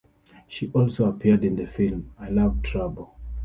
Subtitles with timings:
[0.47, 3.15] She also appeared in the film "I Love Trouble".